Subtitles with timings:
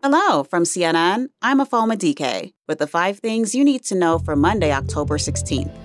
[0.00, 1.26] Hello from CNN.
[1.42, 5.76] I'm Afoma DK with the five things you need to know for Monday, October 16th.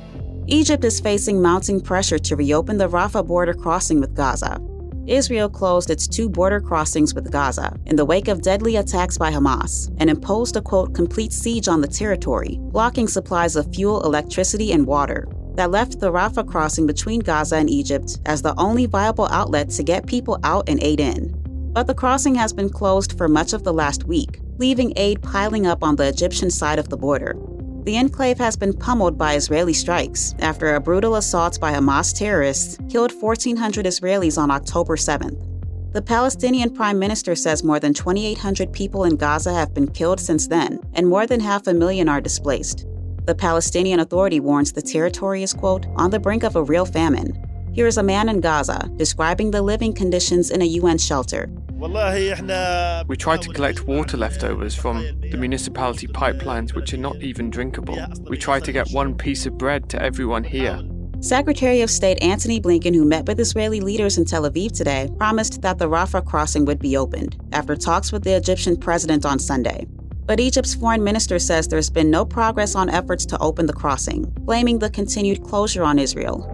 [0.45, 4.61] Egypt is facing mounting pressure to reopen the Rafah border crossing with Gaza.
[5.07, 9.31] Israel closed its two border crossings with Gaza in the wake of deadly attacks by
[9.31, 14.73] Hamas and imposed a quote complete siege on the territory, blocking supplies of fuel, electricity,
[14.73, 15.27] and water.
[15.55, 19.81] That left the Rafah crossing between Gaza and Egypt as the only viable outlet to
[19.81, 21.42] get people out and aid in.
[21.73, 25.65] But the crossing has been closed for much of the last week, leaving aid piling
[25.65, 27.35] up on the Egyptian side of the border.
[27.83, 32.77] The enclave has been pummeled by Israeli strikes after a brutal assault by Hamas terrorists
[32.89, 35.49] killed 1,400 Israelis on October 7th.
[35.93, 40.47] The Palestinian Prime Minister says more than 2,800 people in Gaza have been killed since
[40.47, 42.85] then, and more than half a million are displaced.
[43.25, 47.33] The Palestinian Authority warns the territory is, quote, on the brink of a real famine.
[47.73, 51.49] Here is a man in Gaza describing the living conditions in a UN shelter
[51.83, 57.97] we try to collect water leftovers from the municipality pipelines, which are not even drinkable.
[58.29, 60.81] We try to get one piece of bread to everyone here.
[61.19, 65.61] Secretary of State Antony Blinken, who met with Israeli leaders in Tel Aviv today, promised
[65.61, 69.85] that the Rafah crossing would be opened after talks with the Egyptian president on Sunday.
[70.25, 74.23] But Egypt's foreign minister says there's been no progress on efforts to open the crossing,
[74.39, 76.49] blaming the continued closure on Israel.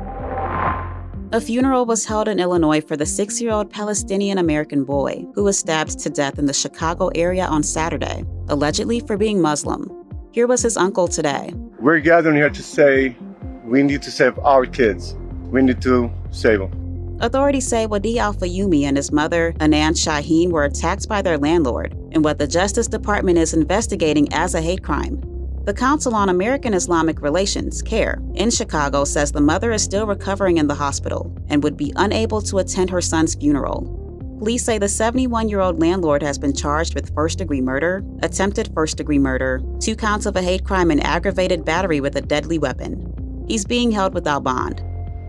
[1.32, 5.44] A funeral was held in Illinois for the six year old Palestinian American boy who
[5.44, 9.92] was stabbed to death in the Chicago area on Saturday, allegedly for being Muslim.
[10.32, 11.54] Here was his uncle today.
[11.80, 13.16] We're gathering here to say
[13.64, 15.16] we need to save our kids.
[15.52, 17.18] We need to save them.
[17.22, 21.96] Authorities say Wadea Al Fayoume and his mother, Hanan Shaheen, were attacked by their landlord
[22.12, 25.22] in what the Justice Department is investigating as a hate crime.
[25.70, 30.58] The Council on American Islamic Relations, CAIR, in Chicago says the mother is still recovering
[30.58, 33.84] in the hospital and would be unable to attend her son's funeral.
[34.40, 38.74] Police say the 71 year old landlord has been charged with first degree murder, attempted
[38.74, 42.58] first degree murder, two counts of a hate crime, and aggravated battery with a deadly
[42.58, 43.46] weapon.
[43.48, 44.82] He's being held without bond.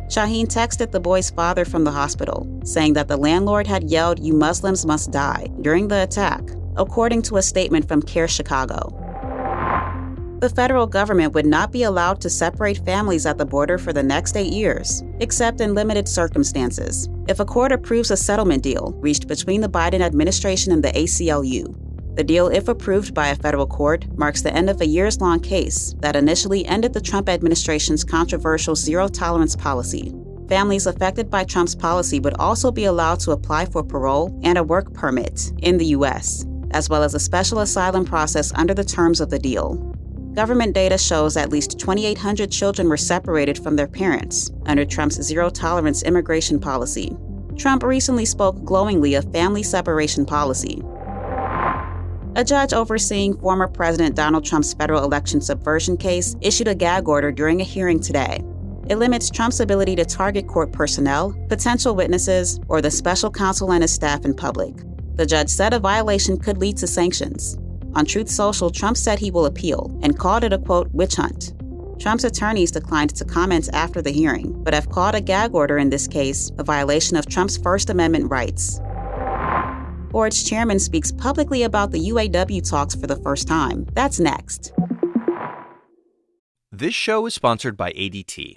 [0.09, 4.33] Shaheen texted the boy's father from the hospital, saying that the landlord had yelled, You
[4.33, 6.41] Muslims must die, during the attack,
[6.79, 9.00] according to a statement from CAIR Chicago
[10.41, 14.03] the federal government would not be allowed to separate families at the border for the
[14.03, 17.11] next eight years, except in limited circumstances.
[17.29, 21.77] If a court approves a settlement deal reached between the Biden administration and the ACLU,
[22.17, 25.41] the deal, if approved by a federal court, marks the end of a years long
[25.41, 30.13] case that initially ended the Trump administration's controversial zero tolerance policy.
[30.49, 34.65] Families affected by Trump's policy would also be allowed to apply for parole and a
[34.65, 39.21] work permit in the U.S., as well as a special asylum process under the terms
[39.21, 39.90] of the deal.
[40.35, 45.51] Government data shows at least 2,800 children were separated from their parents under Trump's zero
[45.51, 47.17] tolerance immigration policy.
[47.57, 50.83] Trump recently spoke glowingly of family separation policy.
[52.37, 57.33] A judge overseeing former President Donald Trump's federal election subversion case issued a gag order
[57.33, 58.41] during a hearing today.
[58.89, 63.83] It limits Trump's ability to target court personnel, potential witnesses, or the special counsel and
[63.83, 64.75] his staff in public.
[65.17, 67.59] The judge said a violation could lead to sanctions.
[67.95, 71.55] On Truth Social, Trump said he will appeal and called it a quote, witch hunt.
[72.01, 75.91] Trump's attorneys declined to comment after the hearing, but have called a gag order in
[75.91, 78.81] this case a violation of Trump's First Amendment rights.
[80.11, 83.87] Ford's chairman speaks publicly about the UAW talks for the first time.
[83.93, 84.73] That's next.
[86.73, 88.57] This show is sponsored by ADT.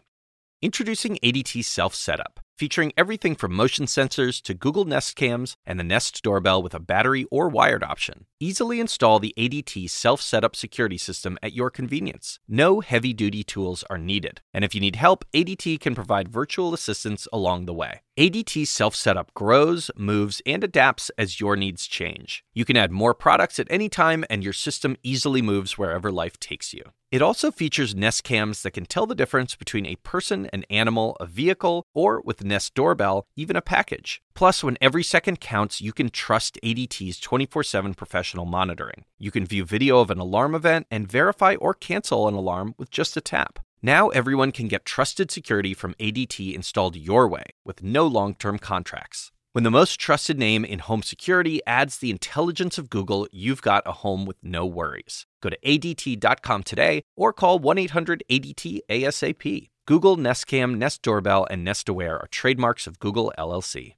[0.62, 5.84] Introducing ADT Self Setup featuring everything from motion sensors to Google Nest cams and the
[5.84, 8.26] Nest doorbell with a battery or wired option.
[8.40, 12.40] Easily install the ADT self setup security system at your convenience.
[12.48, 14.42] No heavy duty tools are needed.
[14.54, 18.02] And if you need help, ADT can provide virtual assistance along the way.
[18.18, 22.44] ADT self setup grows, moves, and adapts as your needs change.
[22.54, 26.40] You can add more products at any time, and your system easily moves wherever life
[26.40, 26.84] takes you.
[27.14, 31.16] It also features Nest cams that can tell the difference between a person, an animal,
[31.20, 34.22] a vehicle, or with Nest Doorbell, even a package.
[34.34, 39.06] Plus, when every second counts, you can trust ADT's 24 7 professional monitoring.
[39.18, 42.92] You can view video of an alarm event and verify or cancel an alarm with
[42.92, 43.60] just a tap.
[43.82, 48.58] Now everyone can get trusted security from ADT installed your way with no long term
[48.58, 49.32] contracts.
[49.54, 53.84] When the most trusted name in home security adds the intelligence of Google, you've got
[53.86, 55.28] a home with no worries.
[55.42, 59.70] Go to ADT.com today or call 1 800 ADT ASAP.
[59.86, 63.96] Google, Nest Cam, Nest Doorbell, and Nest Aware are trademarks of Google LLC.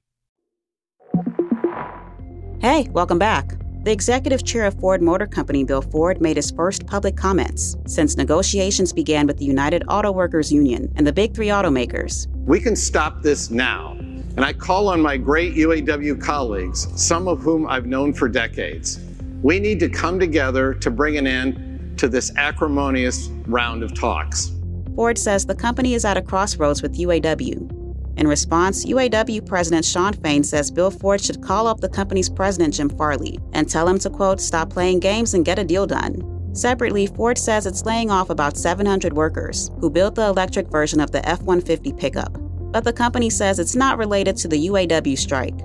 [2.60, 3.54] Hey, welcome back.
[3.84, 8.16] The executive chair of Ford Motor Company, Bill Ford, made his first public comments since
[8.16, 12.26] negotiations began with the United Auto Workers Union and the big three automakers.
[12.46, 13.92] We can stop this now
[14.36, 19.00] and I call on my great UAW colleagues, some of whom I've known for decades.
[19.42, 24.50] We need to come together to bring an end to this acrimonious round of talks.
[24.96, 27.70] Ford says the company is at a crossroads with UAW.
[28.16, 32.72] In response, UAW President Shawn Fain says Bill Ford should call up the company's president,
[32.72, 36.22] Jim Farley, and tell him to, quote, stop playing games and get a deal done.
[36.54, 41.10] Separately, Ford says it's laying off about 700 workers who built the electric version of
[41.10, 42.32] the F 150 pickup.
[42.72, 45.58] But the company says it's not related to the UAW strike.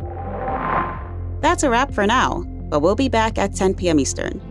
[1.41, 4.01] That's a wrap for now, but we'll be back at 10 p.m.
[4.01, 4.50] Eastern.